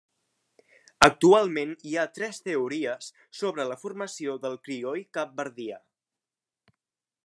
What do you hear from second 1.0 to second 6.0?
Actualment hi ha tres teories sobre la formació del crioll capverdià.